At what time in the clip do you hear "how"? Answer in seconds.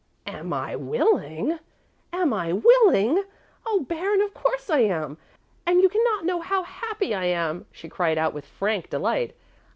6.41-6.63